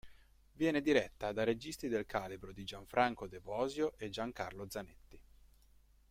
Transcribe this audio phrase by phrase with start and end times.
[0.53, 5.21] Viene diretta da registi del calibro di Gianfranco De Bosio e Giancarlo Zanetti.